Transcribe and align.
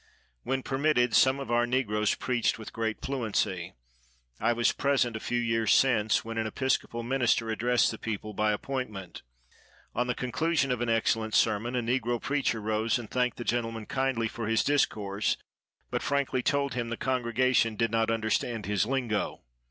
When 0.41 0.63
permitted, 0.63 1.13
some 1.13 1.39
of 1.39 1.51
our 1.51 1.67
negroes 1.67 2.15
preached 2.15 2.57
with 2.57 2.73
great 2.73 3.05
fluency. 3.05 3.73
I 4.39 4.51
was 4.51 4.71
present, 4.71 5.15
a 5.15 5.19
few 5.19 5.39
years 5.39 5.75
since, 5.75 6.25
when 6.25 6.39
an 6.39 6.47
Episcopal 6.47 7.03
minister 7.03 7.51
addressed 7.51 7.91
the 7.91 7.99
people, 7.99 8.33
by 8.33 8.51
appointment. 8.51 9.21
On 9.93 10.07
the 10.07 10.15
conclusion 10.15 10.71
of 10.71 10.81
an 10.81 10.89
excellent 10.89 11.35
sermon, 11.35 11.75
a 11.75 11.83
negro 11.83 12.19
preacher 12.19 12.59
rose 12.59 12.97
and 12.97 13.11
thanked 13.11 13.37
the 13.37 13.43
gentleman 13.43 13.85
kindly 13.85 14.27
for 14.27 14.47
his 14.47 14.63
discourse, 14.63 15.37
but 15.91 16.01
frankly 16.01 16.41
told 16.41 16.73
him 16.73 16.89
the 16.89 16.97
congregation 16.97 17.75
"did 17.75 17.91
not 17.91 18.09
understand 18.09 18.65
his 18.65 18.87
lingo." 18.87 19.43